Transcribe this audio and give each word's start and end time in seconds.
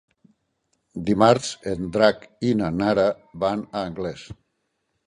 Dimarts 1.09 1.51
en 1.73 1.93
Drac 1.99 2.27
i 2.51 2.55
na 2.63 2.71
Nara 2.81 3.07
van 3.47 3.67
a 3.71 3.87
Anglès. 3.93 4.27